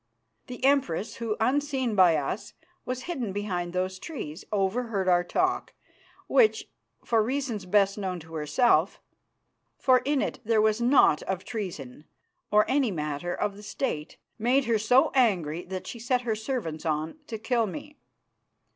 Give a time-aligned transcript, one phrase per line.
[0.47, 2.55] The Empress, who, unseen by us,
[2.85, 5.75] was hidden behind those trees, overheard our talk,
[6.25, 6.71] which,
[7.05, 8.99] for reasons best known to herself,
[9.77, 12.05] for in it there was naught of treason
[12.49, 16.83] or any matter of the State, made her so angry that she set her servants
[16.83, 17.95] on to kill me.